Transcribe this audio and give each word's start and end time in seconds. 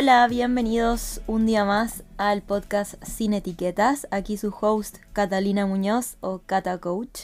Hola, 0.00 0.28
bienvenidos 0.28 1.22
un 1.26 1.44
día 1.44 1.64
más 1.64 2.04
al 2.18 2.40
podcast 2.40 3.02
Sin 3.02 3.32
Etiquetas. 3.34 4.06
Aquí 4.12 4.36
su 4.36 4.54
host 4.60 4.98
Catalina 5.12 5.66
Muñoz 5.66 6.18
o 6.20 6.38
Cata 6.46 6.78
Coach. 6.78 7.22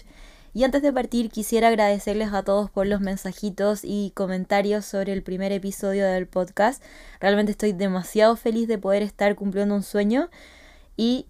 Y 0.55 0.65
antes 0.65 0.83
de 0.83 0.93
partir 0.93 1.31
quisiera 1.31 1.69
agradecerles 1.69 2.33
a 2.33 2.43
todos 2.43 2.73
por 2.73 2.89
los 2.89 3.01
mensajitos 3.01 3.83
y 3.85 4.11
comentarios 4.17 4.87
sobre 4.87 5.13
el 5.13 5.23
primer 5.23 5.53
episodio 5.53 6.05
del 6.05 6.27
podcast. 6.27 6.83
Realmente 7.21 7.53
estoy 7.53 7.71
demasiado 7.75 8.35
feliz 8.35 8.67
de 8.67 8.77
poder 8.77 9.03
estar 9.05 9.37
cumpliendo 9.37 9.77
un 9.77 9.85
sueño 9.85 10.29
y 10.97 11.29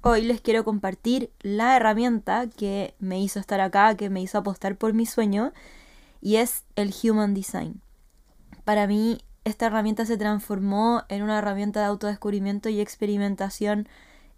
hoy 0.00 0.22
les 0.22 0.40
quiero 0.40 0.64
compartir 0.64 1.32
la 1.40 1.74
herramienta 1.74 2.46
que 2.46 2.94
me 3.00 3.20
hizo 3.20 3.40
estar 3.40 3.60
acá, 3.60 3.96
que 3.96 4.10
me 4.10 4.22
hizo 4.22 4.38
apostar 4.38 4.76
por 4.76 4.92
mi 4.92 5.06
sueño 5.06 5.52
y 6.20 6.36
es 6.36 6.62
el 6.76 6.94
Human 7.02 7.34
Design. 7.34 7.80
Para 8.64 8.86
mí 8.86 9.18
esta 9.44 9.66
herramienta 9.66 10.06
se 10.06 10.16
transformó 10.16 11.02
en 11.08 11.22
una 11.22 11.38
herramienta 11.38 11.80
de 11.80 11.86
autodescubrimiento 11.86 12.68
y 12.68 12.80
experimentación 12.80 13.88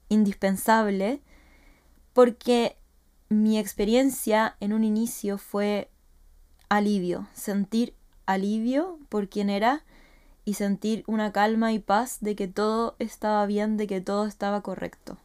indispensable 0.09 1.21
porque 2.13 2.77
mi 3.29 3.59
experiencia 3.59 4.57
en 4.61 4.73
un 4.73 4.85
inicio 4.85 5.39
fue 5.39 5.91
alivio, 6.69 7.27
sentir 7.33 7.95
alivio 8.27 8.99
por 9.09 9.29
quien 9.29 9.51
era 9.51 9.85
y 10.45 10.55
sentir 10.55 11.05
una 11.07 11.33
calma 11.33 11.73
y 11.73 11.79
paz 11.79 12.19
de 12.21 12.37
que 12.37 12.49
todo 12.49 12.97
estaba 12.99 13.45
bien, 13.47 13.77
de 13.77 13.87
que 13.87 14.01
todo 14.01 14.27
estaba 14.27 14.61
correcto. 14.63 15.19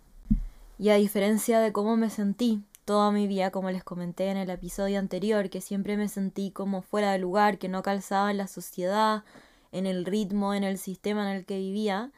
Y 0.80 0.90
a 0.90 0.96
diferencia 0.96 1.60
de 1.60 1.72
cómo 1.72 1.96
me 1.96 2.10
sentí 2.10 2.64
toda 2.86 3.12
mi 3.12 3.28
vida, 3.28 3.52
como 3.52 3.70
les 3.70 3.84
comenté 3.84 4.30
en 4.30 4.38
el 4.38 4.50
episodio 4.50 4.98
anterior, 4.98 5.50
que 5.50 5.62
siempre 5.62 5.96
me 5.96 6.08
sentí 6.08 6.50
como 6.52 6.82
fuera 6.82 7.12
de 7.12 7.20
lugar, 7.20 7.60
que 7.60 7.70
no 7.70 7.84
calzaba 7.84 8.32
en 8.32 8.38
la 8.38 8.48
sociedad, 8.48 9.24
en 9.72 9.86
el 9.86 10.06
ritmo, 10.06 10.54
en 10.54 10.64
el 10.64 10.78
sistema 10.78 11.30
en 11.30 11.38
el 11.38 11.46
que 11.46 11.58
vivía, 11.58 12.12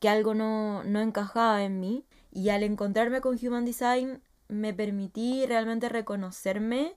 que 0.00 0.08
algo 0.08 0.34
no, 0.34 0.84
no 0.84 1.00
encajaba 1.00 1.62
en 1.64 1.80
mí. 1.80 2.04
Y 2.32 2.50
al 2.50 2.62
encontrarme 2.62 3.20
con 3.20 3.38
Human 3.40 3.64
Design 3.64 4.22
me 4.48 4.74
permití 4.74 5.46
realmente 5.46 5.88
reconocerme, 5.88 6.94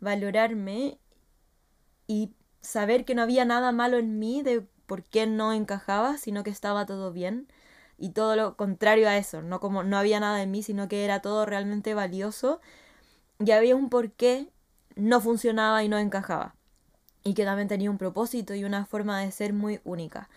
valorarme 0.00 0.98
y 2.06 2.32
saber 2.60 3.04
que 3.04 3.14
no 3.14 3.22
había 3.22 3.44
nada 3.44 3.72
malo 3.72 3.98
en 3.98 4.18
mí 4.18 4.42
de 4.42 4.66
por 4.86 5.04
qué 5.04 5.26
no 5.26 5.52
encajaba, 5.52 6.18
sino 6.18 6.44
que 6.44 6.50
estaba 6.50 6.86
todo 6.86 7.12
bien. 7.12 7.48
Y 7.98 8.10
todo 8.10 8.36
lo 8.36 8.56
contrario 8.56 9.08
a 9.08 9.16
eso, 9.16 9.42
no 9.42 9.60
como 9.60 9.84
no 9.84 9.96
había 9.96 10.20
nada 10.20 10.42
en 10.42 10.50
mí, 10.50 10.62
sino 10.62 10.88
que 10.88 11.04
era 11.04 11.20
todo 11.22 11.46
realmente 11.46 11.94
valioso. 11.94 12.60
Y 13.38 13.50
había 13.52 13.76
un 13.76 13.88
por 13.90 14.12
qué 14.12 14.48
no 14.96 15.20
funcionaba 15.20 15.84
y 15.84 15.88
no 15.88 15.98
encajaba 15.98 16.54
y 17.24 17.34
que 17.34 17.44
también 17.44 17.68
tenía 17.68 17.90
un 17.90 17.98
propósito 17.98 18.54
y 18.54 18.64
una 18.64 18.86
forma 18.86 19.20
de 19.20 19.30
ser 19.30 19.52
muy 19.52 19.80
única. 19.84 20.28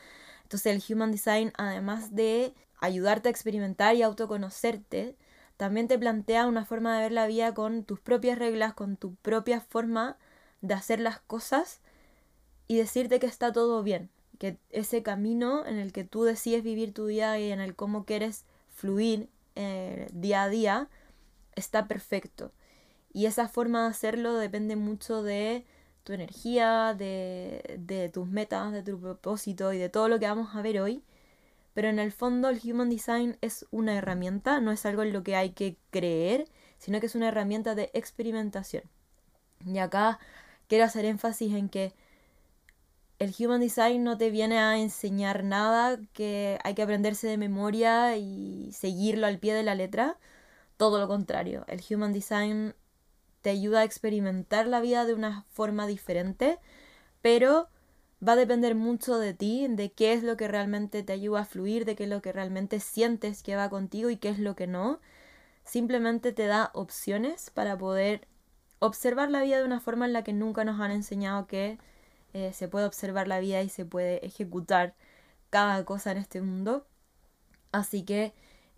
Entonces 0.43 0.75
el 0.75 0.95
Human 0.95 1.11
Design, 1.11 1.51
además 1.57 2.15
de 2.15 2.53
ayudarte 2.79 3.29
a 3.29 3.31
experimentar 3.31 3.95
y 3.95 4.03
autoconocerte, 4.03 5.15
también 5.57 5.87
te 5.87 5.97
plantea 5.97 6.47
una 6.47 6.65
forma 6.65 6.95
de 6.95 7.03
ver 7.03 7.11
la 7.11 7.27
vida 7.27 7.53
con 7.53 7.83
tus 7.83 7.99
propias 7.99 8.37
reglas, 8.37 8.73
con 8.73 8.97
tu 8.97 9.15
propia 9.15 9.61
forma 9.61 10.17
de 10.61 10.73
hacer 10.73 10.99
las 10.99 11.19
cosas 11.19 11.79
y 12.67 12.77
decirte 12.77 13.19
que 13.19 13.27
está 13.27 13.51
todo 13.51 13.81
bien, 13.83 14.09
que 14.37 14.57
ese 14.69 15.01
camino 15.01 15.65
en 15.65 15.79
el 15.79 15.93
que 15.93 16.03
tú 16.03 16.23
decides 16.23 16.63
vivir 16.63 16.93
tu 16.93 17.05
vida 17.05 17.39
y 17.39 17.51
en 17.51 17.61
el 17.61 17.75
cómo 17.75 18.05
quieres 18.05 18.45
fluir 18.69 19.29
eh, 19.55 20.07
día 20.11 20.43
a 20.43 20.49
día 20.49 20.89
está 21.55 21.87
perfecto. 21.87 22.51
Y 23.13 23.27
esa 23.27 23.47
forma 23.47 23.83
de 23.83 23.89
hacerlo 23.89 24.35
depende 24.35 24.75
mucho 24.75 25.23
de 25.23 25.65
tu 26.05 26.13
energía, 26.13 26.95
de, 26.97 28.09
tus 28.13 28.27
metas, 28.27 28.71
de 28.71 28.83
tu 28.83 28.99
propósito 29.01 29.73
y 29.73 29.79
de 29.79 29.89
todo 29.89 30.07
lo 30.07 30.19
que 30.19 30.27
vamos 30.27 30.55
a 30.55 30.61
ver 30.61 30.79
hoy. 30.79 31.03
Pero 31.73 31.89
en 31.89 31.99
el 31.99 32.11
fondo 32.13 32.49
el 32.49 32.61
Human 32.63 32.89
Design 32.89 33.37
es 33.41 33.65
una 33.71 33.95
herramienta, 33.95 34.61
no 34.61 34.71
es 34.71 34.85
algo 34.85 35.03
en 35.03 35.11
lo 35.11 35.23
que 35.23 35.35
hay 35.35 35.49
que 35.49 35.77
creer, 35.91 36.47
sino 36.77 36.99
que 36.99 37.07
es 37.07 37.15
una 37.15 37.27
herramienta 37.29 37.75
de 37.75 37.89
experimentación. 37.93 38.83
Y 39.65 39.79
acá 39.79 40.19
quiero 40.67 40.85
hacer 40.85 41.05
énfasis 41.05 41.53
en 41.53 41.69
que 41.69 41.93
el 43.17 43.33
Human 43.39 43.59
Design 43.59 44.03
no 44.03 44.17
te 44.17 44.29
viene 44.29 44.59
a 44.59 44.77
enseñar 44.77 45.43
nada 45.43 45.99
que 46.13 46.59
hay 46.63 46.75
que 46.75 46.83
aprenderse 46.83 47.27
de 47.27 47.37
memoria 47.37 48.15
y 48.15 48.71
seguirlo 48.73 49.25
al 49.25 49.39
pie 49.39 49.55
de 49.55 49.63
la 49.63 49.73
letra. 49.73 50.17
Todo 50.77 50.99
lo 50.99 51.07
contrario, 51.07 51.65
el 51.67 51.81
Human 51.89 52.13
Design 52.13 52.75
te 53.45 53.51
ayuda 53.51 53.81
a 53.81 53.83
experimentar 53.83 54.65
la 54.65 54.81
vida 54.81 55.05
de 55.05 55.13
una 55.13 55.43
forma 55.51 55.85
diferente, 55.85 56.57
pero 57.21 57.69
va 58.27 58.31
a 58.31 58.35
depender 58.35 58.73
mucho 58.73 59.19
de 59.19 59.35
ti, 59.35 59.67
de 59.69 59.91
qué 59.91 60.13
es 60.13 60.23
lo 60.23 60.35
que 60.35 60.47
realmente 60.47 61.03
te 61.03 61.13
ayuda 61.13 61.41
a 61.41 61.45
fluir, 61.45 61.85
de 61.85 61.95
qué 61.95 62.05
es 62.05 62.09
lo 62.09 62.23
que 62.23 62.31
realmente 62.31 62.79
sientes 62.79 63.43
que 63.43 63.55
va 63.55 63.69
contigo 63.69 64.09
y 64.09 64.17
qué 64.17 64.29
es 64.29 64.39
lo 64.39 64.55
que 64.55 64.65
no. 64.65 64.99
Simplemente 65.63 66.31
te 66.31 66.47
da 66.47 66.71
opciones 66.73 67.51
para 67.51 67.77
poder 67.77 68.27
observar 68.79 69.29
la 69.29 69.43
vida 69.43 69.59
de 69.59 69.65
una 69.65 69.79
forma 69.79 70.07
en 70.07 70.13
la 70.13 70.23
que 70.23 70.33
nunca 70.33 70.65
nos 70.65 70.81
han 70.81 70.89
enseñado 70.89 71.45
que 71.45 71.77
eh, 72.33 72.51
se 72.51 72.67
puede 72.67 72.87
observar 72.87 73.27
la 73.27 73.39
vida 73.39 73.61
y 73.61 73.69
se 73.69 73.85
puede 73.85 74.25
ejecutar 74.25 74.95
cada 75.51 75.85
cosa 75.85 76.11
en 76.13 76.17
este 76.17 76.41
mundo. 76.41 76.87
Así 77.71 78.05
que 78.05 78.33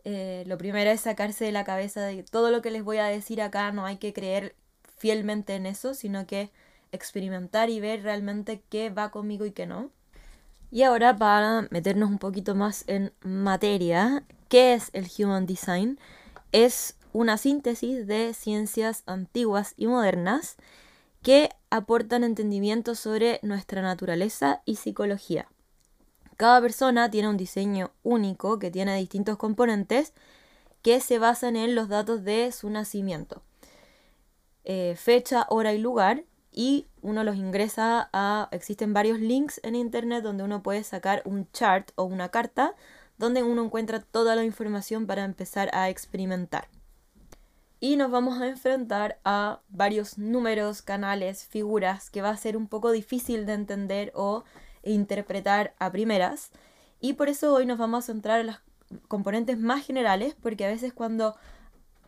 eh, 0.09 0.45
lo 0.47 0.57
primero 0.57 0.89
es 0.89 1.01
sacarse 1.01 1.43
de 1.43 1.51
la 1.51 1.65
cabeza 1.65 2.01
de 2.01 2.15
que 2.15 2.23
todo 2.23 2.49
lo 2.49 2.61
que 2.61 2.71
les 2.71 2.81
voy 2.81 2.95
a 2.95 3.07
decir 3.07 3.41
acá 3.41 3.73
no 3.73 3.85
hay 3.85 3.97
que 3.97 4.13
creer 4.13 4.55
fielmente 4.97 5.53
en 5.55 5.65
eso, 5.65 5.93
sino 5.93 6.25
que 6.25 6.49
experimentar 6.93 7.69
y 7.69 7.81
ver 7.81 8.03
realmente 8.03 8.63
qué 8.69 8.89
va 8.89 9.11
conmigo 9.11 9.45
y 9.45 9.51
qué 9.51 9.65
no. 9.65 9.91
Y 10.71 10.83
ahora 10.83 11.17
para 11.17 11.67
meternos 11.71 12.09
un 12.09 12.19
poquito 12.19 12.55
más 12.55 12.85
en 12.87 13.11
materia, 13.21 14.23
¿qué 14.47 14.75
es 14.75 14.91
el 14.93 15.09
Human 15.19 15.45
Design? 15.45 15.99
Es 16.53 16.95
una 17.11 17.37
síntesis 17.37 18.07
de 18.07 18.33
ciencias 18.33 19.03
antiguas 19.07 19.73
y 19.75 19.87
modernas 19.87 20.55
que 21.21 21.49
aportan 21.69 22.23
entendimiento 22.23 22.95
sobre 22.95 23.41
nuestra 23.43 23.81
naturaleza 23.81 24.61
y 24.63 24.77
psicología. 24.77 25.49
Cada 26.37 26.61
persona 26.61 27.09
tiene 27.09 27.29
un 27.29 27.37
diseño 27.37 27.91
único 28.03 28.59
que 28.59 28.69
tiene 28.69 28.95
distintos 28.95 29.37
componentes 29.37 30.13
que 30.83 31.01
se 31.01 31.17
basan 31.17 31.55
en 31.55 31.73
los 31.73 31.89
datos 31.89 32.23
de 32.23 32.51
su 32.51 32.69
nacimiento. 32.69 33.41
Eh, 34.63 34.95
fecha, 34.95 35.47
hora 35.49 35.73
y 35.73 35.79
lugar 35.79 36.23
y 36.51 36.85
uno 37.01 37.23
los 37.23 37.35
ingresa 37.37 38.09
a... 38.13 38.49
Existen 38.51 38.93
varios 38.93 39.19
links 39.19 39.59
en 39.63 39.75
internet 39.75 40.23
donde 40.23 40.43
uno 40.43 40.61
puede 40.61 40.83
sacar 40.83 41.23
un 41.25 41.51
chart 41.51 41.89
o 41.95 42.03
una 42.03 42.29
carta 42.29 42.75
donde 43.17 43.41
uno 43.41 43.63
encuentra 43.65 43.99
toda 43.99 44.35
la 44.35 44.43
información 44.43 45.07
para 45.07 45.23
empezar 45.25 45.69
a 45.73 45.89
experimentar. 45.89 46.67
Y 47.79 47.95
nos 47.95 48.11
vamos 48.11 48.39
a 48.41 48.47
enfrentar 48.47 49.19
a 49.23 49.61
varios 49.69 50.17
números, 50.17 50.81
canales, 50.81 51.45
figuras 51.45 52.09
que 52.09 52.21
va 52.21 52.29
a 52.29 52.37
ser 52.37 52.57
un 52.57 52.67
poco 52.67 52.91
difícil 52.91 53.45
de 53.45 53.53
entender 53.53 54.11
o 54.15 54.43
interpretar 54.89 55.73
a 55.79 55.91
primeras. 55.91 56.51
Y 56.99 57.13
por 57.13 57.29
eso 57.29 57.53
hoy 57.53 57.65
nos 57.65 57.77
vamos 57.77 58.03
a 58.03 58.07
centrar 58.07 58.39
en 58.39 58.47
las 58.47 58.61
componentes 59.07 59.59
más 59.59 59.85
generales, 59.85 60.35
porque 60.41 60.65
a 60.65 60.69
veces 60.69 60.93
cuando 60.93 61.35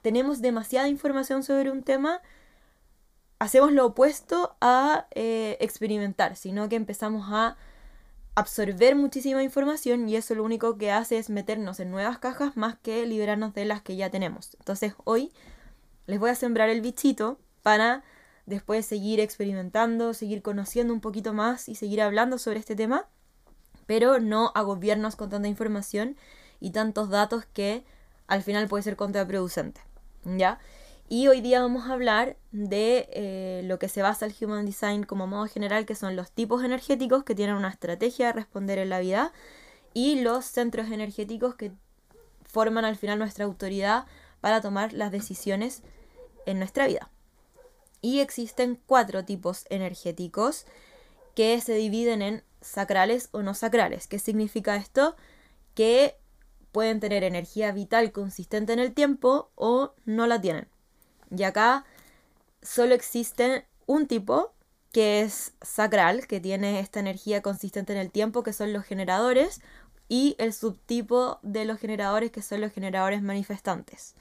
tenemos 0.02 0.42
demasiada 0.42 0.88
información 0.88 1.44
sobre 1.44 1.72
un 1.72 1.84
tema, 1.84 2.22
hacemos 3.40 3.72
lo 3.72 3.88
opuesto 3.88 4.56
a 4.62 5.08
eh, 5.12 5.58
experimentar, 5.60 6.36
sino 6.36 6.70
que 6.70 6.76
empezamos 6.76 7.28
a 7.32 7.58
absorber 8.36 8.96
muchísima 8.96 9.44
información 9.44 10.08
y 10.08 10.16
eso 10.16 10.36
lo 10.36 10.44
único 10.44 10.78
que 10.78 10.92
hace 10.92 11.18
es 11.18 11.30
meternos 11.30 11.80
en 11.80 11.92
nuevas 11.92 12.20
cajas 12.20 12.56
más 12.56 12.78
que 12.78 13.06
liberarnos 13.06 13.54
de 13.54 13.66
las 13.66 13.82
que 13.82 13.96
ya 13.96 14.10
tenemos. 14.10 14.56
Entonces 14.60 14.94
hoy 15.04 15.32
les 16.06 16.20
voy 16.20 16.30
a 16.30 16.36
sembrar 16.36 16.70
el 16.70 16.82
bichito 16.82 17.40
para 17.64 18.04
después 18.50 18.86
seguir 18.86 19.20
experimentando, 19.20 20.14
seguir 20.14 20.42
conociendo 20.42 20.94
un 20.94 21.02
poquito 21.02 21.34
más 21.34 21.70
y 21.70 21.76
seguir 21.76 22.02
hablando 22.02 22.38
sobre 22.38 22.60
este 22.60 22.76
tema, 22.76 23.08
pero 23.86 24.20
no 24.20 24.52
agobiarnos 24.56 25.16
con 25.16 25.30
tanta 25.30 25.48
información 25.48 26.18
y 26.60 26.72
tantos 26.72 27.10
datos 27.10 27.46
que 27.46 27.86
al 28.28 28.44
final 28.44 28.68
puede 28.68 28.84
ser 28.84 28.96
contraproducente. 28.96 29.82
¿Ya? 30.26 30.60
Y 31.08 31.28
hoy 31.28 31.42
día 31.42 31.62
vamos 31.62 31.88
a 31.88 31.94
hablar 31.94 32.38
de 32.52 33.10
eh, 33.12 33.62
lo 33.64 33.80
que 33.80 33.88
se 33.88 34.02
basa 34.02 34.26
el 34.26 34.36
Human 34.40 34.66
Design 34.66 35.04
como 35.04 35.26
modo 35.26 35.48
general, 35.48 35.86
que 35.86 35.96
son 35.96 36.16
los 36.16 36.32
tipos 36.32 36.64
energéticos 36.64 37.24
que 37.24 37.34
tienen 37.34 37.56
una 37.56 37.70
estrategia 37.70 38.28
de 38.28 38.34
responder 38.34 38.78
en 38.78 38.90
la 38.90 39.00
vida 39.00 39.32
y 39.94 40.22
los 40.22 40.46
centros 40.46 40.92
energéticos 40.92 41.56
que 41.56 41.72
forman 42.44 42.86
al 42.86 42.96
final 42.96 43.18
nuestra 43.18 43.46
autoridad 43.46 44.06
para 44.42 44.62
tomar 44.62 44.94
las 44.94 45.12
decisiones 45.12 45.82
en 46.46 46.60
nuestra 46.60 46.88
vida. 46.88 47.10
Y 48.02 48.20
existen 48.20 48.80
cuatro 48.86 49.26
tipos 49.26 49.66
energéticos 49.70 50.66
que 51.36 51.60
se 51.62 51.74
dividen 51.74 52.22
en 52.22 52.44
sacrales 52.62 53.30
o 53.32 53.42
no 53.42 53.54
sacrales. 53.54 54.08
¿Qué 54.08 54.20
significa 54.20 54.76
esto? 54.76 55.16
Que 55.74 56.18
pueden 56.72 57.00
tener 57.00 57.24
energía 57.24 57.72
vital 57.72 58.12
consistente 58.12 58.74
en 58.74 58.80
el 58.80 58.94
tiempo 58.94 59.52
o 59.56 59.94
no 60.06 60.28
la 60.28 60.40
tienen. 60.40 60.68
Y 61.36 61.44
acá 61.44 61.86
solo 62.62 62.96
existe 62.96 63.66
un 63.86 64.08
tipo 64.08 64.54
que 64.92 65.22
es 65.22 65.54
sacral, 65.62 66.28
que 66.28 66.40
tiene 66.40 66.80
esta 66.80 67.00
energía 67.00 67.42
consistente 67.42 67.94
en 67.94 68.00
el 68.00 68.12
tiempo, 68.12 68.44
que 68.44 68.54
son 68.54 68.74
los 68.74 68.86
generadores, 68.86 69.62
y 70.08 70.36
el 70.40 70.54
subtipo 70.54 71.40
de 71.44 71.66
los 71.66 71.80
generadores, 71.80 72.32
que 72.32 72.42
son 72.42 72.62
los 72.62 72.74
generadores 72.74 73.22
manifestantes. 73.22 74.16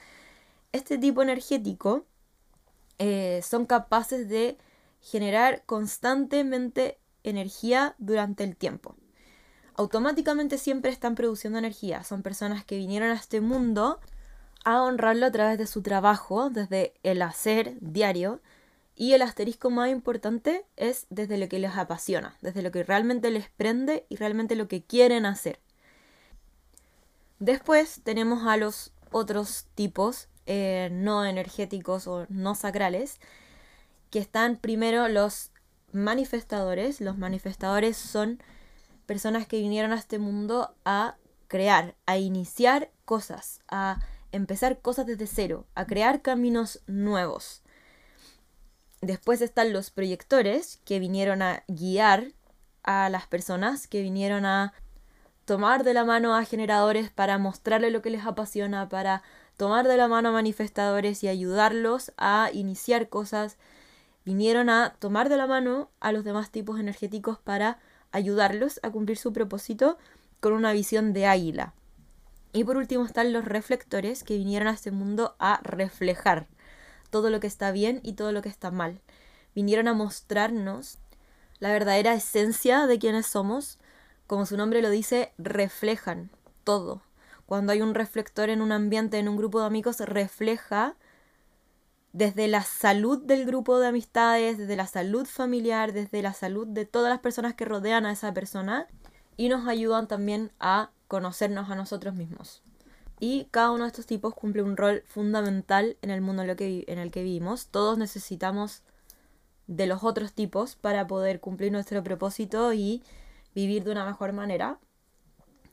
Este 0.72 0.98
tipo 0.98 1.22
energético 1.22 2.04
eh, 2.98 3.40
son 3.42 3.66
capaces 3.66 4.28
de 4.28 4.58
generar 5.00 5.62
constantemente 5.66 6.98
energía 7.22 7.94
durante 7.98 8.44
el 8.44 8.56
tiempo. 8.56 8.96
Automáticamente 9.74 10.58
siempre 10.58 10.90
están 10.90 11.14
produciendo 11.14 11.58
energía. 11.58 12.02
Son 12.02 12.22
personas 12.22 12.64
que 12.64 12.76
vinieron 12.76 13.10
a 13.10 13.14
este 13.14 13.40
mundo 13.40 14.00
a 14.64 14.82
honrarlo 14.82 15.26
a 15.26 15.30
través 15.30 15.56
de 15.56 15.68
su 15.68 15.82
trabajo, 15.82 16.50
desde 16.50 16.94
el 17.04 17.22
hacer 17.22 17.76
diario. 17.80 18.40
Y 18.96 19.12
el 19.12 19.22
asterisco 19.22 19.70
más 19.70 19.90
importante 19.90 20.66
es 20.76 21.06
desde 21.10 21.38
lo 21.38 21.48
que 21.48 21.60
les 21.60 21.76
apasiona, 21.76 22.36
desde 22.40 22.62
lo 22.62 22.72
que 22.72 22.82
realmente 22.82 23.30
les 23.30 23.48
prende 23.50 24.04
y 24.08 24.16
realmente 24.16 24.56
lo 24.56 24.66
que 24.66 24.82
quieren 24.82 25.24
hacer. 25.24 25.60
Después 27.38 28.00
tenemos 28.02 28.48
a 28.48 28.56
los 28.56 28.92
otros 29.12 29.66
tipos 29.76 30.28
eh, 30.50 30.88
no 30.90 31.26
energéticos 31.26 32.06
o 32.08 32.24
no 32.30 32.54
sacrales, 32.54 33.20
que 34.10 34.18
están 34.18 34.56
primero 34.56 35.06
los 35.08 35.52
manifestadores. 35.92 37.02
Los 37.02 37.18
manifestadores 37.18 37.98
son 37.98 38.42
personas 39.04 39.46
que 39.46 39.60
vinieron 39.60 39.92
a 39.92 39.96
este 39.96 40.18
mundo 40.18 40.74
a 40.86 41.16
crear, 41.48 41.94
a 42.06 42.16
iniciar 42.16 42.90
cosas, 43.04 43.60
a 43.68 44.00
empezar 44.32 44.80
cosas 44.80 45.04
desde 45.04 45.26
cero, 45.26 45.66
a 45.74 45.86
crear 45.86 46.22
caminos 46.22 46.80
nuevos. 46.86 47.62
Después 49.02 49.42
están 49.42 49.74
los 49.74 49.90
proyectores 49.90 50.80
que 50.86 50.98
vinieron 50.98 51.42
a 51.42 51.62
guiar 51.68 52.32
a 52.84 53.10
las 53.10 53.26
personas, 53.26 53.86
que 53.86 54.00
vinieron 54.00 54.46
a 54.46 54.72
tomar 55.44 55.84
de 55.84 55.92
la 55.92 56.06
mano 56.06 56.34
a 56.34 56.44
generadores 56.44 57.10
para 57.10 57.36
mostrarle 57.36 57.90
lo 57.90 58.00
que 58.00 58.08
les 58.08 58.24
apasiona, 58.24 58.88
para 58.88 59.22
tomar 59.58 59.88
de 59.88 59.96
la 59.96 60.06
mano 60.08 60.30
a 60.30 60.32
manifestadores 60.32 61.22
y 61.24 61.28
ayudarlos 61.28 62.12
a 62.16 62.48
iniciar 62.54 63.08
cosas. 63.08 63.58
Vinieron 64.24 64.70
a 64.70 64.94
tomar 65.00 65.28
de 65.28 65.36
la 65.36 65.48
mano 65.48 65.90
a 66.00 66.12
los 66.12 66.24
demás 66.24 66.50
tipos 66.50 66.78
energéticos 66.78 67.40
para 67.40 67.78
ayudarlos 68.12 68.78
a 68.84 68.90
cumplir 68.90 69.18
su 69.18 69.32
propósito 69.32 69.98
con 70.40 70.52
una 70.52 70.72
visión 70.72 71.12
de 71.12 71.26
águila. 71.26 71.74
Y 72.52 72.62
por 72.62 72.76
último 72.76 73.04
están 73.04 73.32
los 73.32 73.44
reflectores 73.44 74.22
que 74.22 74.38
vinieron 74.38 74.68
a 74.68 74.72
este 74.72 74.92
mundo 74.92 75.34
a 75.40 75.60
reflejar 75.64 76.46
todo 77.10 77.28
lo 77.28 77.40
que 77.40 77.48
está 77.48 77.72
bien 77.72 78.00
y 78.04 78.12
todo 78.12 78.30
lo 78.30 78.42
que 78.42 78.48
está 78.48 78.70
mal. 78.70 79.00
Vinieron 79.56 79.88
a 79.88 79.92
mostrarnos 79.92 80.98
la 81.58 81.72
verdadera 81.72 82.14
esencia 82.14 82.86
de 82.86 83.00
quienes 83.00 83.26
somos. 83.26 83.78
Como 84.28 84.46
su 84.46 84.56
nombre 84.56 84.82
lo 84.82 84.90
dice, 84.90 85.32
reflejan 85.36 86.30
todo. 86.62 87.02
Cuando 87.48 87.72
hay 87.72 87.80
un 87.80 87.94
reflector 87.94 88.50
en 88.50 88.60
un 88.60 88.72
ambiente, 88.72 89.18
en 89.18 89.26
un 89.26 89.38
grupo 89.38 89.58
de 89.60 89.64
amigos, 89.64 90.00
refleja 90.00 90.96
desde 92.12 92.46
la 92.46 92.62
salud 92.62 93.22
del 93.22 93.46
grupo 93.46 93.78
de 93.78 93.88
amistades, 93.88 94.58
desde 94.58 94.76
la 94.76 94.86
salud 94.86 95.24
familiar, 95.24 95.94
desde 95.94 96.20
la 96.20 96.34
salud 96.34 96.66
de 96.66 96.84
todas 96.84 97.08
las 97.08 97.20
personas 97.20 97.54
que 97.54 97.64
rodean 97.64 98.04
a 98.04 98.12
esa 98.12 98.34
persona 98.34 98.86
y 99.38 99.48
nos 99.48 99.66
ayudan 99.66 100.08
también 100.08 100.52
a 100.60 100.90
conocernos 101.06 101.70
a 101.70 101.74
nosotros 101.74 102.14
mismos. 102.14 102.62
Y 103.18 103.46
cada 103.50 103.70
uno 103.70 103.84
de 103.84 103.88
estos 103.88 104.04
tipos 104.04 104.34
cumple 104.34 104.62
un 104.62 104.76
rol 104.76 105.02
fundamental 105.06 105.96
en 106.02 106.10
el 106.10 106.20
mundo 106.20 106.42
en, 106.42 106.50
el 106.98 107.10
que 107.10 107.22
vivimos. 107.22 107.68
Todos 107.68 107.96
necesitamos 107.96 108.82
de 109.66 109.86
los 109.86 110.04
otros 110.04 110.34
tipos 110.34 110.76
para 110.76 111.06
poder 111.06 111.40
cumplir 111.40 111.72
nuestro 111.72 112.04
propósito 112.04 112.74
y 112.74 113.02
vivir 113.54 113.84
de 113.84 113.92
una 113.92 114.04
mejor 114.04 114.34
manera. 114.34 114.78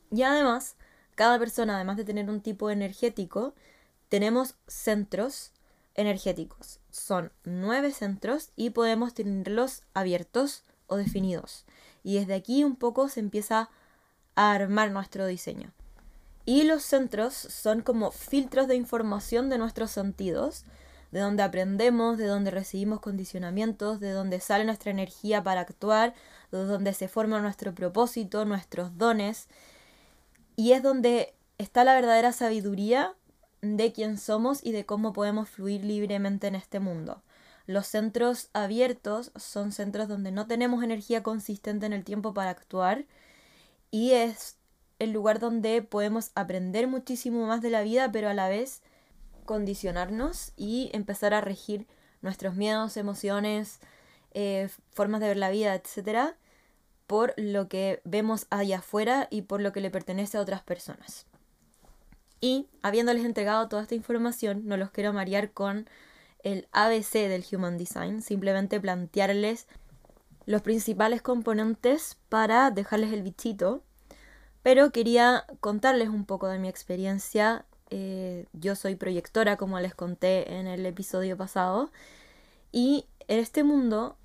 Y 0.10 0.24
además, 0.24 0.78
cada 1.15 1.39
persona, 1.39 1.75
además 1.75 1.97
de 1.97 2.06
tener 2.06 2.29
un 2.29 2.41
tipo 2.41 2.69
energético, 2.69 3.56
tenemos 4.09 4.56
centros 4.67 5.51
energéticos. 5.95 6.79
Son 6.91 7.31
nueve 7.44 7.91
centros 7.91 8.51
y 8.56 8.71
podemos 8.71 9.13
tenerlos 9.13 9.83
abiertos 9.94 10.63
o 10.88 10.97
definidos. 10.97 11.65
Y 12.03 12.19
desde 12.19 12.35
aquí 12.35 12.63
un 12.63 12.75
poco 12.75 13.09
se 13.09 13.21
empieza 13.21 13.69
a 14.35 14.51
armar 14.51 14.91
nuestro 14.91 15.25
diseño. 15.25 15.71
Y 16.45 16.63
los 16.63 16.83
centros 16.83 17.33
son 17.33 17.81
como 17.81 18.11
filtros 18.11 18.68
de 18.68 18.75
información 18.75 19.50
de 19.50 19.57
nuestros 19.57 19.89
sentidos, 19.89 20.63
de 21.11 21.19
donde 21.21 21.44
aprendemos, 21.44 22.18
de 22.18 22.27
donde 22.27 22.51
recibimos 22.51 23.00
condicionamientos, 23.00 24.00
de 24.00 24.11
donde 24.11 24.39
sale 24.39 24.65
nuestra 24.65 24.91
energía 24.91 25.44
para 25.44 25.61
actuar, 25.61 26.13
de 26.51 26.65
donde 26.65 26.94
se 26.94 27.07
forma 27.07 27.39
nuestro 27.39 27.73
propósito, 27.73 28.45
nuestros 28.45 28.97
dones. 28.97 29.47
Y 30.56 30.72
es 30.72 30.84
donde 30.84 31.34
está 31.57 31.84
la 31.84 31.94
verdadera 31.94 32.31
sabiduría 32.31 33.13
de 33.62 33.92
quién 33.92 34.18
somos 34.18 34.63
y 34.63 34.72
de 34.72 34.86
cómo 34.86 35.13
podemos 35.13 35.50
fluir 35.50 35.84
libremente 35.84 36.48
en 36.48 36.56
este 36.56 36.80
mundo. 36.80 37.24
Los 37.66 37.88
centros 37.88 38.50
abiertos 38.54 39.31
son 39.36 39.72
centros 39.72 40.07
donde 40.07 40.31
no 40.31 40.46
tenemos 40.48 40.84
energía 40.84 41.24
consistente 41.24 41.86
en 41.86 41.94
el 41.94 42.04
tiempo 42.04 42.34
para 42.34 42.52
actuar 42.52 43.06
y 43.90 44.12
es 44.12 44.57
el 45.00 45.12
lugar 45.12 45.40
donde 45.40 45.81
podemos 45.81 46.31
aprender 46.36 46.88
muchísimo 46.88 47.46
más 47.48 47.62
de 47.62 47.72
la 47.72 47.81
vida, 47.81 48.12
pero 48.12 48.30
a 48.30 48.34
la 48.34 48.50
vez 48.50 48.81
condicionarnos 49.46 50.54
y 50.56 50.90
empezar 50.94 51.34
a 51.34 51.42
regir 51.42 51.88
nuestros 52.22 52.56
miedos, 52.56 52.98
emociones, 52.98 53.80
eh, 54.34 54.69
formas 54.92 55.22
de 55.22 55.28
ver 55.28 55.38
la 55.38 55.50
vida, 55.50 55.75
etcétera, 55.75 56.38
por 57.07 57.34
lo 57.38 57.68
que 57.68 58.02
vemos 58.04 58.48
allá 58.50 58.80
afuera 58.80 59.28
y 59.30 59.44
por 59.44 59.62
lo 59.62 59.72
que 59.72 59.81
le 59.81 59.92
pertenece 59.92 60.38
a 60.38 60.42
otras 60.42 60.62
personas. 60.62 61.25
Y 62.42 62.68
habiéndoles 62.81 63.25
entregado 63.25 63.68
toda 63.68 63.84
esta 63.84 63.96
información, 63.96 64.63
no 64.66 64.78
los 64.78 64.92
quiero 64.92 65.13
marear 65.13 65.52
con 65.52 65.88
el 66.44 66.68
ABC 66.72 67.13
del 67.13 67.46
Human 67.52 67.78
Design, 67.78 68.22
simplemente 68.22 68.80
plantearles 68.80 69.68
los 70.46 70.62
principales 70.62 71.22
componentes 71.22 72.18
para 72.30 72.69
dejarles 72.72 73.14
el 73.14 73.24
bichito. 73.24 73.81
Pero 74.62 74.92
quería 74.92 75.45
contarles 75.59 76.09
un 76.09 76.26
poco 76.26 76.47
de 76.47 76.59
mi 76.59 76.68
experiencia. 76.68 77.66
Eh, 77.90 78.45
yo 78.54 78.76
soy 78.76 78.95
proyectora, 78.95 79.57
como 79.57 79.80
les 79.80 79.95
conté 79.95 80.56
en 80.56 80.68
el 80.68 80.85
episodio 80.85 81.38
pasado. 81.38 81.92
Y 82.71 83.06
en 83.28 83.40
este 83.40 83.64
mundo 83.64 84.18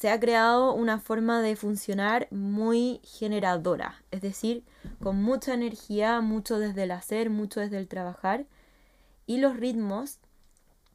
se 0.00 0.08
ha 0.08 0.18
creado 0.18 0.72
una 0.72 0.98
forma 0.98 1.42
de 1.42 1.56
funcionar 1.56 2.26
muy 2.30 3.02
generadora, 3.04 4.02
es 4.10 4.22
decir, 4.22 4.64
con 5.02 5.22
mucha 5.22 5.52
energía, 5.52 6.22
mucho 6.22 6.58
desde 6.58 6.84
el 6.84 6.92
hacer, 6.92 7.28
mucho 7.28 7.60
desde 7.60 7.76
el 7.76 7.86
trabajar, 7.86 8.46
y 9.26 9.36
los 9.36 9.58
ritmos 9.58 10.18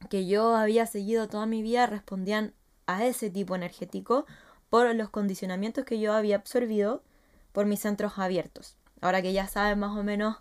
que 0.09 0.25
yo 0.25 0.55
había 0.55 0.87
seguido 0.87 1.27
toda 1.27 1.45
mi 1.45 1.61
vida 1.61 1.85
respondían 1.85 2.55
a 2.87 3.05
ese 3.05 3.29
tipo 3.29 3.55
energético 3.55 4.25
por 4.71 4.95
los 4.95 5.11
condicionamientos 5.11 5.85
que 5.85 5.99
yo 5.99 6.11
había 6.11 6.37
absorbido 6.37 7.03
por 7.51 7.67
mis 7.67 7.81
centros 7.81 8.13
abiertos. 8.17 8.75
Ahora 9.01 9.21
que 9.21 9.33
ya 9.33 9.47
saben 9.47 9.77
más 9.77 9.95
o 9.95 10.01
menos 10.01 10.37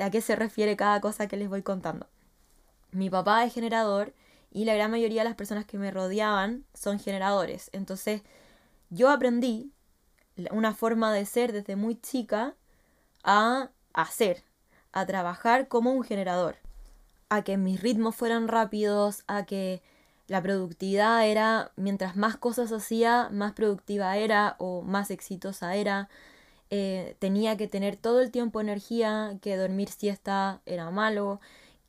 a 0.00 0.10
qué 0.10 0.20
se 0.20 0.34
refiere 0.34 0.76
cada 0.76 1.00
cosa 1.00 1.28
que 1.28 1.36
les 1.36 1.48
voy 1.48 1.62
contando. 1.62 2.08
Mi 2.90 3.10
papá 3.10 3.44
es 3.44 3.54
generador 3.54 4.12
y 4.50 4.64
la 4.64 4.74
gran 4.74 4.90
mayoría 4.90 5.22
de 5.22 5.28
las 5.28 5.36
personas 5.36 5.64
que 5.64 5.78
me 5.78 5.90
rodeaban 5.90 6.64
son 6.74 6.98
generadores. 6.98 7.70
Entonces 7.72 8.22
yo 8.90 9.10
aprendí 9.10 9.72
una 10.50 10.74
forma 10.74 11.12
de 11.12 11.26
ser 11.26 11.52
desde 11.52 11.76
muy 11.76 11.96
chica 11.96 12.54
a 13.22 13.70
hacer, 13.92 14.42
a 14.92 15.06
trabajar 15.06 15.68
como 15.68 15.92
un 15.92 16.02
generador, 16.02 16.56
a 17.28 17.42
que 17.42 17.56
mis 17.56 17.80
ritmos 17.80 18.16
fueran 18.16 18.48
rápidos, 18.48 19.22
a 19.26 19.44
que 19.44 19.82
la 20.26 20.42
productividad 20.42 21.26
era, 21.26 21.72
mientras 21.76 22.16
más 22.16 22.36
cosas 22.36 22.72
hacía, 22.72 23.28
más 23.32 23.52
productiva 23.52 24.16
era 24.16 24.56
o 24.58 24.82
más 24.82 25.10
exitosa 25.10 25.74
era. 25.74 26.08
Eh, 26.70 27.16
tenía 27.18 27.56
que 27.56 27.66
tener 27.66 27.96
todo 27.96 28.20
el 28.20 28.30
tiempo 28.30 28.60
energía, 28.60 29.38
que 29.42 29.56
dormir 29.56 29.88
siesta 29.88 30.60
era 30.66 30.90
malo, 30.90 31.40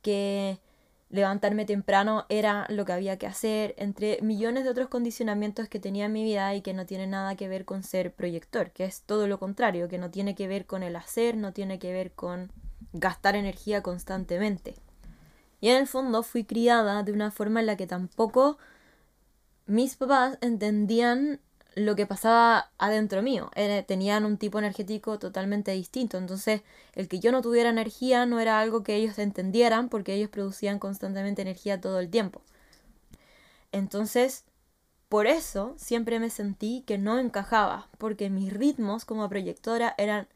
que 0.02 0.58
levantarme 1.12 1.66
temprano 1.66 2.24
era 2.30 2.66
lo 2.70 2.86
que 2.86 2.92
había 2.92 3.18
que 3.18 3.26
hacer, 3.26 3.74
entre 3.76 4.18
millones 4.22 4.64
de 4.64 4.70
otros 4.70 4.88
condicionamientos 4.88 5.68
que 5.68 5.78
tenía 5.78 6.06
en 6.06 6.12
mi 6.12 6.24
vida 6.24 6.54
y 6.54 6.62
que 6.62 6.72
no 6.72 6.86
tiene 6.86 7.06
nada 7.06 7.36
que 7.36 7.48
ver 7.48 7.66
con 7.66 7.82
ser 7.82 8.14
proyector, 8.14 8.70
que 8.70 8.84
es 8.86 9.02
todo 9.02 9.28
lo 9.28 9.38
contrario, 9.38 9.88
que 9.88 9.98
no 9.98 10.10
tiene 10.10 10.34
que 10.34 10.48
ver 10.48 10.64
con 10.64 10.82
el 10.82 10.96
hacer, 10.96 11.36
no 11.36 11.52
tiene 11.52 11.78
que 11.78 11.92
ver 11.92 12.12
con 12.12 12.50
gastar 12.94 13.36
energía 13.36 13.82
constantemente. 13.82 14.74
Y 15.60 15.68
en 15.68 15.76
el 15.76 15.86
fondo 15.86 16.22
fui 16.22 16.44
criada 16.44 17.02
de 17.02 17.12
una 17.12 17.30
forma 17.30 17.60
en 17.60 17.66
la 17.66 17.76
que 17.76 17.86
tampoco 17.86 18.56
mis 19.66 19.96
papás 19.96 20.38
entendían 20.40 21.40
lo 21.74 21.96
que 21.96 22.06
pasaba 22.06 22.70
adentro 22.78 23.22
mío. 23.22 23.50
tenían 23.86 24.24
un 24.24 24.36
tipo 24.36 24.58
energético 24.58 25.18
totalmente 25.18 25.72
distinto. 25.72 26.18
Entonces, 26.18 26.62
el 26.94 27.08
que 27.08 27.20
yo 27.20 27.32
no 27.32 27.42
tuviera 27.42 27.70
energía 27.70 28.26
no 28.26 28.40
era 28.40 28.60
algo 28.60 28.82
que 28.82 28.96
ellos 28.96 29.18
entendieran 29.18 29.88
porque 29.88 30.14
ellos 30.14 30.30
producían 30.30 30.78
constantemente 30.78 31.42
energía 31.42 31.80
todo 31.80 32.00
el 32.00 32.10
tiempo. 32.10 32.42
Entonces, 33.72 34.44
por 35.08 35.26
eso 35.26 35.74
siempre 35.76 36.18
me 36.20 36.30
sentí 36.30 36.84
que 36.86 36.98
no 36.98 37.18
encajaba, 37.18 37.88
porque 37.98 38.30
mis 38.30 38.52
ritmos 38.52 39.04
como 39.04 39.28
proyectora 39.28 39.94
eran 39.98 40.26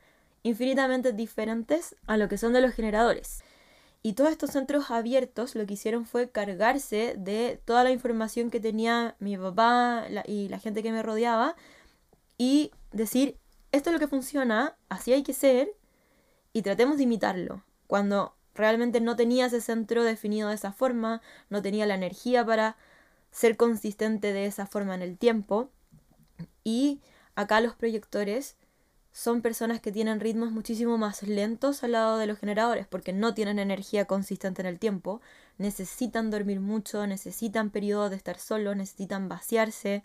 infinitamente 0.42 1.12
diferentes 1.12 1.96
a 2.06 2.16
lo 2.16 2.28
que 2.28 2.38
son 2.38 2.52
de 2.52 2.60
los 2.60 2.72
generadores. 2.72 3.42
Y 4.02 4.12
todos 4.12 4.30
estos 4.30 4.50
centros 4.50 4.90
abiertos 4.90 5.54
lo 5.56 5.66
que 5.66 5.74
hicieron 5.74 6.06
fue 6.06 6.30
cargarse 6.30 7.14
de 7.18 7.60
toda 7.64 7.82
la 7.82 7.90
información 7.90 8.50
que 8.50 8.60
tenía 8.60 9.16
mi 9.18 9.36
papá 9.36 10.06
y 10.26 10.48
la 10.48 10.58
gente 10.58 10.82
que 10.82 10.92
me 10.92 11.02
rodeaba 11.02 11.56
y 12.38 12.70
decir, 12.92 13.38
esto 13.72 13.90
es 13.90 13.94
lo 13.94 13.98
que 13.98 14.08
funciona, 14.08 14.76
así 14.88 15.12
hay 15.12 15.22
que 15.22 15.32
ser 15.32 15.70
y 16.52 16.62
tratemos 16.62 16.98
de 16.98 17.02
imitarlo. 17.02 17.64
Cuando 17.86 18.36
realmente 18.54 19.00
no 19.00 19.16
tenía 19.16 19.46
ese 19.46 19.60
centro 19.60 20.04
definido 20.04 20.48
de 20.48 20.54
esa 20.54 20.72
forma, 20.72 21.20
no 21.50 21.62
tenía 21.62 21.86
la 21.86 21.94
energía 21.94 22.44
para 22.44 22.76
ser 23.30 23.56
consistente 23.56 24.32
de 24.32 24.46
esa 24.46 24.66
forma 24.66 24.94
en 24.94 25.02
el 25.02 25.18
tiempo. 25.18 25.70
Y 26.64 27.00
acá 27.34 27.60
los 27.60 27.74
proyectores 27.74 28.56
son 29.16 29.40
personas 29.40 29.80
que 29.80 29.92
tienen 29.92 30.20
ritmos 30.20 30.52
muchísimo 30.52 30.98
más 30.98 31.22
lentos 31.22 31.82
al 31.82 31.92
lado 31.92 32.18
de 32.18 32.26
los 32.26 32.38
generadores 32.38 32.86
porque 32.86 33.14
no 33.14 33.32
tienen 33.32 33.58
energía 33.58 34.04
consistente 34.04 34.60
en 34.60 34.66
el 34.66 34.78
tiempo, 34.78 35.22
necesitan 35.56 36.30
dormir 36.30 36.60
mucho, 36.60 37.06
necesitan 37.06 37.70
periodos 37.70 38.10
de 38.10 38.16
estar 38.16 38.38
solos, 38.38 38.76
necesitan 38.76 39.30
vaciarse. 39.30 40.02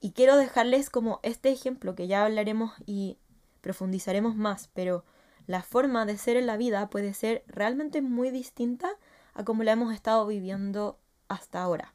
Y 0.00 0.12
quiero 0.12 0.36
dejarles 0.36 0.90
como 0.90 1.20
este 1.22 1.50
ejemplo 1.50 1.94
que 1.94 2.08
ya 2.08 2.26
hablaremos 2.26 2.72
y 2.84 3.16
profundizaremos 3.62 4.36
más, 4.36 4.68
pero 4.74 5.06
la 5.46 5.62
forma 5.62 6.04
de 6.04 6.18
ser 6.18 6.36
en 6.36 6.44
la 6.44 6.58
vida 6.58 6.90
puede 6.90 7.14
ser 7.14 7.42
realmente 7.46 8.02
muy 8.02 8.32
distinta 8.32 8.90
a 9.32 9.44
como 9.44 9.62
la 9.62 9.72
hemos 9.72 9.94
estado 9.94 10.26
viviendo 10.26 10.98
hasta 11.28 11.62
ahora. 11.62 11.94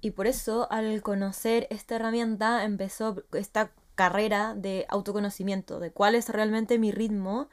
Y 0.00 0.10
por 0.10 0.26
eso 0.26 0.66
al 0.72 1.02
conocer 1.02 1.68
esta 1.70 1.94
herramienta 1.94 2.64
empezó 2.64 3.22
esta 3.30 3.70
carrera 3.94 4.54
de 4.54 4.86
autoconocimiento, 4.88 5.80
de 5.80 5.90
cuál 5.90 6.14
es 6.14 6.28
realmente 6.28 6.78
mi 6.78 6.92
ritmo, 6.92 7.48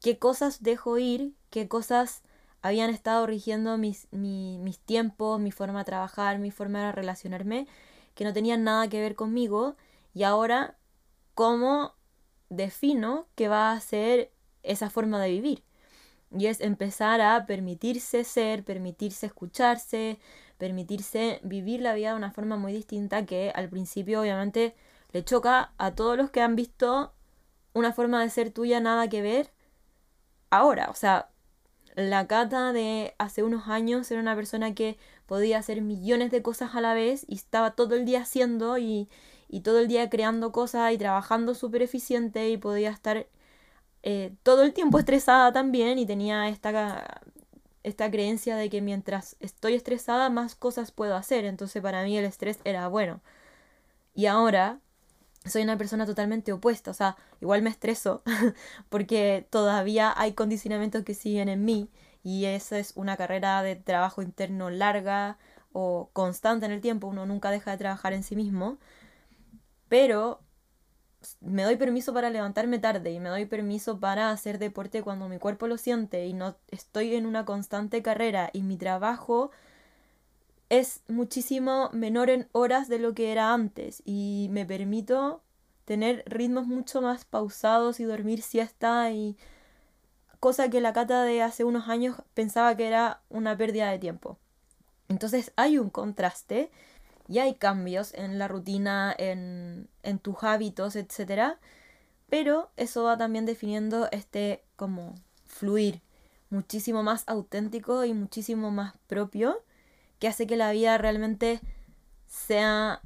qué 0.00 0.18
cosas 0.18 0.62
dejo 0.62 0.98
ir, 0.98 1.34
qué 1.50 1.68
cosas 1.68 2.22
habían 2.62 2.90
estado 2.90 3.26
rigiendo 3.26 3.78
mis, 3.78 4.08
mis 4.10 4.78
tiempos, 4.80 5.40
mi 5.40 5.52
forma 5.52 5.80
de 5.80 5.84
trabajar, 5.84 6.38
mi 6.38 6.50
forma 6.50 6.86
de 6.86 6.92
relacionarme, 6.92 7.66
que 8.14 8.24
no 8.24 8.32
tenían 8.32 8.64
nada 8.64 8.88
que 8.88 9.00
ver 9.00 9.14
conmigo, 9.14 9.76
y 10.14 10.22
ahora 10.22 10.76
cómo 11.34 11.94
defino 12.48 13.26
que 13.34 13.48
va 13.48 13.72
a 13.72 13.80
ser 13.80 14.32
esa 14.62 14.90
forma 14.90 15.20
de 15.20 15.30
vivir. 15.30 15.62
Y 16.36 16.46
es 16.46 16.60
empezar 16.60 17.20
a 17.20 17.46
permitirse 17.46 18.24
ser, 18.24 18.64
permitirse 18.64 19.26
escucharse, 19.26 20.18
permitirse 20.58 21.40
vivir 21.44 21.80
la 21.80 21.94
vida 21.94 22.10
de 22.10 22.16
una 22.16 22.32
forma 22.32 22.56
muy 22.56 22.72
distinta 22.72 23.26
que 23.26 23.52
al 23.54 23.68
principio 23.68 24.22
obviamente 24.22 24.74
le 25.16 25.24
choca 25.24 25.72
a 25.78 25.94
todos 25.94 26.14
los 26.18 26.30
que 26.30 26.42
han 26.42 26.56
visto 26.56 27.14
una 27.72 27.94
forma 27.94 28.20
de 28.20 28.28
ser 28.28 28.50
tuya 28.50 28.80
nada 28.80 29.08
que 29.08 29.22
ver 29.22 29.50
ahora. 30.50 30.88
O 30.90 30.94
sea, 30.94 31.30
la 31.94 32.26
Cata 32.26 32.74
de 32.74 33.14
hace 33.16 33.42
unos 33.42 33.66
años 33.66 34.10
era 34.10 34.20
una 34.20 34.36
persona 34.36 34.74
que 34.74 34.98
podía 35.24 35.56
hacer 35.56 35.80
millones 35.80 36.30
de 36.30 36.42
cosas 36.42 36.74
a 36.74 36.82
la 36.82 36.92
vez 36.92 37.24
y 37.28 37.36
estaba 37.36 37.70
todo 37.70 37.94
el 37.94 38.04
día 38.04 38.20
haciendo 38.20 38.76
y, 38.76 39.08
y 39.48 39.60
todo 39.62 39.78
el 39.78 39.88
día 39.88 40.10
creando 40.10 40.52
cosas 40.52 40.92
y 40.92 40.98
trabajando 40.98 41.54
súper 41.54 41.80
eficiente 41.80 42.50
y 42.50 42.58
podía 42.58 42.90
estar 42.90 43.26
eh, 44.02 44.34
todo 44.42 44.64
el 44.64 44.74
tiempo 44.74 44.98
estresada 44.98 45.50
también 45.50 45.98
y 45.98 46.04
tenía 46.04 46.46
esta, 46.50 47.22
esta 47.84 48.10
creencia 48.10 48.56
de 48.56 48.68
que 48.68 48.82
mientras 48.82 49.36
estoy 49.40 49.76
estresada 49.76 50.28
más 50.28 50.56
cosas 50.56 50.92
puedo 50.92 51.16
hacer. 51.16 51.46
Entonces 51.46 51.82
para 51.82 52.04
mí 52.04 52.18
el 52.18 52.26
estrés 52.26 52.58
era 52.64 52.88
bueno. 52.88 53.22
Y 54.14 54.26
ahora 54.26 54.80
soy 55.46 55.62
una 55.62 55.78
persona 55.78 56.06
totalmente 56.06 56.52
opuesta, 56.52 56.90
o 56.90 56.94
sea, 56.94 57.16
igual 57.40 57.62
me 57.62 57.70
estreso 57.70 58.22
porque 58.88 59.46
todavía 59.50 60.12
hay 60.16 60.32
condicionamientos 60.34 61.04
que 61.04 61.14
siguen 61.14 61.48
en 61.48 61.64
mí 61.64 61.90
y 62.22 62.46
esa 62.46 62.78
es 62.78 62.92
una 62.96 63.16
carrera 63.16 63.62
de 63.62 63.76
trabajo 63.76 64.22
interno 64.22 64.70
larga 64.70 65.38
o 65.72 66.10
constante 66.12 66.66
en 66.66 66.72
el 66.72 66.80
tiempo, 66.80 67.06
uno 67.06 67.26
nunca 67.26 67.50
deja 67.50 67.70
de 67.70 67.78
trabajar 67.78 68.12
en 68.12 68.22
sí 68.22 68.34
mismo, 68.36 68.78
pero 69.88 70.40
me 71.40 71.62
doy 71.64 71.76
permiso 71.76 72.12
para 72.14 72.30
levantarme 72.30 72.78
tarde 72.78 73.12
y 73.12 73.20
me 73.20 73.28
doy 73.28 73.46
permiso 73.46 73.98
para 74.00 74.30
hacer 74.30 74.58
deporte 74.58 75.02
cuando 75.02 75.28
mi 75.28 75.38
cuerpo 75.38 75.66
lo 75.66 75.76
siente 75.78 76.26
y 76.26 76.32
no 76.32 76.56
estoy 76.68 77.14
en 77.14 77.26
una 77.26 77.44
constante 77.44 78.02
carrera 78.02 78.50
y 78.52 78.62
mi 78.62 78.76
trabajo 78.76 79.50
es 80.68 81.02
muchísimo 81.08 81.90
menor 81.92 82.30
en 82.30 82.48
horas 82.52 82.88
de 82.88 82.98
lo 82.98 83.14
que 83.14 83.32
era 83.32 83.52
antes 83.52 84.02
y 84.04 84.48
me 84.50 84.66
permito 84.66 85.42
tener 85.84 86.24
ritmos 86.26 86.66
mucho 86.66 87.00
más 87.00 87.24
pausados 87.24 88.00
y 88.00 88.04
dormir 88.04 88.42
siesta 88.42 89.10
y 89.12 89.36
cosa 90.40 90.68
que 90.68 90.80
la 90.80 90.92
cata 90.92 91.22
de 91.22 91.42
hace 91.42 91.64
unos 91.64 91.88
años 91.88 92.16
pensaba 92.34 92.76
que 92.76 92.86
era 92.86 93.22
una 93.28 93.56
pérdida 93.56 93.90
de 93.90 93.98
tiempo. 93.98 94.38
Entonces 95.08 95.52
hay 95.56 95.78
un 95.78 95.90
contraste 95.90 96.70
y 97.28 97.38
hay 97.38 97.54
cambios 97.54 98.12
en 98.14 98.38
la 98.38 98.48
rutina, 98.48 99.14
en, 99.16 99.88
en 100.02 100.18
tus 100.18 100.42
hábitos, 100.42 100.96
etc. 100.96 101.58
Pero 102.28 102.70
eso 102.76 103.04
va 103.04 103.16
también 103.16 103.46
definiendo 103.46 104.08
este 104.10 104.64
como 104.74 105.14
fluir 105.44 106.02
muchísimo 106.50 107.04
más 107.04 107.24
auténtico 107.28 108.04
y 108.04 108.12
muchísimo 108.12 108.72
más 108.72 108.96
propio 109.06 109.62
que 110.18 110.28
hace 110.28 110.46
que 110.46 110.56
la 110.56 110.72
vida 110.72 110.98
realmente 110.98 111.60
sea 112.26 113.00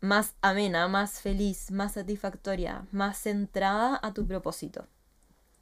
más 0.00 0.34
amena, 0.40 0.88
más 0.88 1.20
feliz, 1.20 1.70
más 1.70 1.92
satisfactoria, 1.92 2.86
más 2.90 3.18
centrada 3.18 3.98
a 4.02 4.14
tu 4.14 4.26
propósito. 4.26 4.86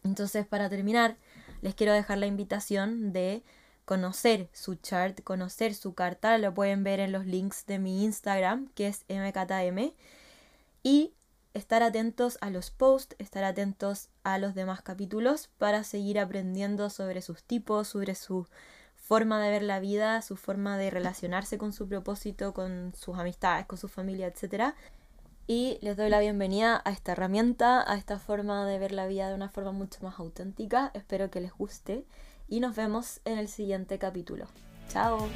Entonces, 0.05 0.47
para 0.47 0.69
terminar, 0.69 1.17
les 1.61 1.75
quiero 1.75 1.93
dejar 1.93 2.19
la 2.19 2.27
invitación 2.27 3.13
de 3.13 3.43
conocer 3.85 4.49
su 4.53 4.75
chart, 4.77 5.23
conocer 5.25 5.75
su 5.75 5.95
carta, 5.95 6.39
lo 6.39 6.55
pueden 6.55 6.85
ver 6.85 7.01
en 7.01 7.11
los 7.11 7.27
links 7.27 7.67
de 7.67 7.79
mi 7.79 8.05
Instagram, 8.05 8.69
que 8.75 8.87
es 8.87 9.05
mktm, 9.09 9.95
y 10.83 11.15
estar 11.55 11.83
atentos 11.83 12.39
a 12.41 12.51
los 12.51 12.71
posts, 12.71 13.17
estar 13.19 13.45
atentos 13.45 14.11
a 14.23 14.39
los 14.39 14.55
demás 14.55 14.83
capítulos 14.83 15.49
para 15.59 15.85
seguir 15.85 16.19
aprendiendo 16.21 16.91
sobre 16.91 17.23
sus 17.23 17.43
tipos, 17.43 17.89
sobre 17.89 18.15
su 18.15 18.47
forma 19.09 19.43
de 19.43 19.51
ver 19.51 19.63
la 19.63 19.81
vida, 19.81 20.21
su 20.21 20.37
forma 20.37 20.77
de 20.77 20.91
relacionarse 20.91 21.57
con 21.57 21.73
su 21.73 21.89
propósito, 21.89 22.53
con 22.53 22.93
sus 22.95 23.17
amistades, 23.17 23.65
con 23.65 23.79
su 23.79 23.89
familia, 23.89 24.27
etc. 24.27 24.75
Y 25.47 25.79
les 25.81 25.97
doy 25.97 26.11
la 26.11 26.21
bienvenida 26.21 26.83
a 26.85 26.91
esta 26.91 27.13
herramienta, 27.13 27.91
a 27.91 27.97
esta 27.97 28.19
forma 28.19 28.67
de 28.67 28.79
ver 28.79 28.93
la 28.93 29.07
vida 29.07 29.31
de 29.31 29.35
una 29.35 29.49
forma 29.49 29.73
mucho 29.73 30.01
más 30.03 30.19
auténtica. 30.19 30.91
Espero 30.93 31.31
que 31.31 31.41
les 31.41 31.55
guste 31.55 32.05
y 32.49 32.61
nos 32.61 32.77
vemos 32.77 33.23
en 33.25 33.39
el 33.39 33.49
siguiente 33.49 33.99
capítulo. 33.99 34.47
Chao. 34.89 35.27